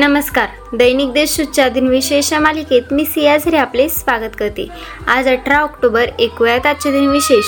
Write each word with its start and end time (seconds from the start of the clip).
नमस्कार. 0.00 0.76
दैनिक 0.76 1.12
देशच्या 1.12 1.68
दिनविशेष 1.68 2.32
या 2.32 2.40
मालिकेत 2.40 2.82
मी 2.90 3.04
सियाझरी 3.04 3.56
आपले 3.56 3.88
स्वागत 3.88 4.36
करते. 4.38 4.66
आज 5.08 5.28
अठरा 5.28 5.58
ऑक्टोबर 5.58 6.06
ऐकूयात 6.20 6.66
आजचे 6.66 6.92
दिनविशेष 6.92 7.44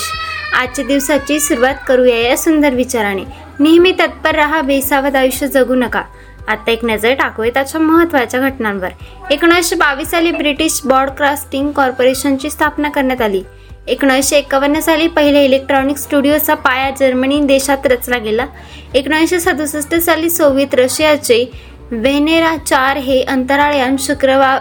आजच्या 0.55 0.85
दिवसाची 0.85 1.41
सुरुवात 1.41 1.75
करूया 1.89 2.17
या 2.17 2.37
सुंदर 2.37 2.75
विचाराने. 2.75 3.23
नेहमी 3.61 3.93
तत्पर 3.93 4.35
राहा 4.35 4.61
बेसावत 4.61 5.17
आयुष्य 5.17 5.47
जगू 5.47 5.75
नका. 5.75 6.03
आता 6.49 6.71
एक 6.71 6.85
नजर 6.85 7.15
टाकूया 7.15 7.51
त्याच्या 7.55 7.81
महत्त्वाच्या 7.81 8.41
घटनांवर. 8.41 8.89
एकोणीसशे 9.31 9.77
बावीस 9.77 10.11
साली 10.11 10.31
ब्रिटिश 10.31 10.81
ब्रॉडकास्टिंग 10.87 11.73
कॉर्पोरेशनची 11.73 12.51
स्थापना 12.51 12.91
करण्यात 12.91 13.21
आली. 13.21 13.43
एकोणीसशे 13.89 14.37
एकावन्न 14.37 14.81
साली 14.81 15.09
पहिले 15.09 15.45
इलेक्ट्रॉनिक 15.45 15.97
स्टुडिओचा 15.97 16.55
पाया 16.55 16.91
जर्मनी 16.91 17.41
देशात 17.41 17.87
रचला 17.87 18.19
गेला. 18.19 18.47
एकोणीसशे 18.95 19.41
सदुसष्ट 19.41 19.95
साली 19.95 20.31
सोव्हिएत 20.31 20.75
रशियाचे 20.75 21.73
व्हेनेरा 21.91 22.57
चार 22.57 22.97
हे 22.97 23.21
अंतराळयान 23.23 23.97
शुक्रवार 23.99 24.61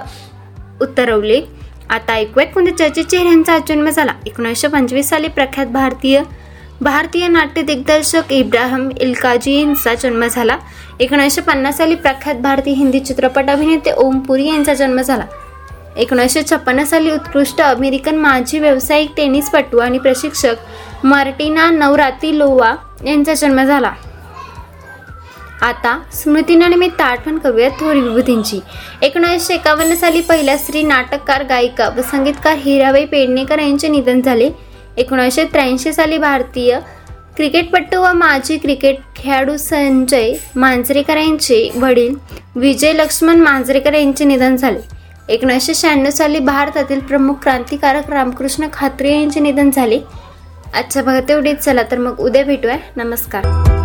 उतरवले. 0.82 1.42
आता 1.90 2.14
ऐकूयात 2.14 2.54
कोणत्या 2.54 2.78
चर्चित 2.78 3.06
चेहऱ्यांचा 3.06 3.58
जन्म 3.68 3.90
झाला 3.90 4.12
एकोणीसशे 4.26 4.68
पंचवीस 4.68 5.10
साली 5.10 5.28
प्रख्यात 5.28 5.68
भारतीय 5.68 6.22
भारतीय 6.82 7.28
नाट्य 7.28 7.62
दिग्दर्शक 7.62 8.32
इब्राहिम 8.34 8.90
इल्काजी 9.02 9.60
यांचा 9.60 9.94
जन्म 9.96 10.26
झाला. 10.26 10.58
एकोणीसशे 11.00 11.42
पन्नास 11.42 11.78
साली 11.78 11.96
प्रख्यात 11.96 12.36
भारतीय 12.36 12.74
हिंदी 12.74 13.00
चित्रपट 13.00 13.50
अभिनेते 13.50 13.92
ओम 13.92 14.20
पुरी 14.20 14.48
यांचा 14.48 14.74
जन्म 14.74 15.02
झाला. 15.02 15.26
एकोणीसशे 15.98 16.42
छप्पन्न 16.52 16.84
साली 16.84 17.12
उत्कृष्ट 17.12 17.62
अमेरिकन 17.62 18.16
माजी 18.16 18.60
व्यावसायिक 18.60 19.12
टेनिसपटू 19.18 19.78
आणि 19.78 19.98
प्रशिक्षक 19.98 20.56
मार्टिना 21.04 21.70
नवरातिलोवा 21.70 22.74
यांचा 23.06 23.34
जन्म 23.34 23.64
झाला. 23.64 23.92
आता 25.62 26.02
स्मृतीनिमित्त 26.14 27.02
आठवण 27.02 27.38
करूया 27.38 27.70
थोर 27.70 27.96
विभूतींची. 27.96 28.60
एकोणीसशे 29.02 29.54
एकावन्न 29.54 29.96
साली 29.96 30.22
पहिल्या 30.22 30.58
स्त्री 30.58 30.84
नाटककार 30.84 31.44
गायिका 31.44 31.90
व 31.98 32.02
संगीतकार 32.02 32.58
हिराबाई 32.58 33.06
पेडणेकर 33.06 33.60
यांचे 33.60 33.88
निधन 33.88 34.22
झाले. 34.22 34.50
एकोणीसशे 34.98 35.44
त्र्याऐंशी 35.44 35.94
साली 35.94 36.18
भारतीय 36.18 36.80
क्रिकेटपटू 37.36 38.02
व 38.02 38.14
माजी 38.14 38.58
क्रिकेट 38.58 38.96
खेळाडू 39.16 39.58
संजय 39.58 40.34
मांजरेकर 40.56 41.18
यांचे 41.18 41.70
वडील 41.76 42.16
विजय 42.56 42.94
लक्ष्मण 42.94 43.40
मांजरेकर 43.40 43.94
यांचे 43.94 44.26
निधन 44.26 44.56
झाले. 44.56 44.80
एकोणीसशे 45.30 45.74
शहाण्णव 45.74 46.10
साली 46.10 46.40
भारतातील 46.40 47.00
प्रमुख 47.00 47.36
क्रांतिकारक 47.36 48.10
रामकृष्ण 48.10 48.68
खात्रे 48.74 49.14
यांचे 49.20 49.40
निधन 49.40 49.70
झाले. 49.72 50.00
आजच्या 50.74 51.04
भागात 51.04 51.32
एवढीच 51.32 51.58
चला 51.58 51.82
तर 51.92 51.98
मग 51.98 52.20
उद्या 52.20 52.44
भेटूया. 52.44 52.78
नमस्कार. 52.96 53.81